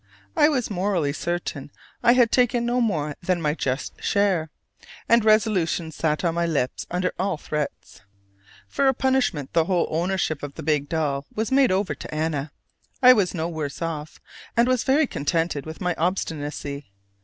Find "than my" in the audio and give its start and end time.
3.21-3.53